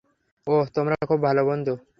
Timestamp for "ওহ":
0.47-0.65